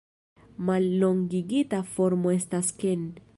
Mallongigita 0.69 1.83
formo 1.93 2.33
estas 2.41 2.73
Ken. 2.85 3.07